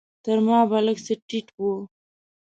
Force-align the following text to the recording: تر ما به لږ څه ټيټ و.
تر 0.23 0.37
ما 0.47 0.59
به 0.69 0.77
لږ 0.85 0.97
څه 1.05 1.13
ټيټ 1.27 1.47
و. 1.59 1.61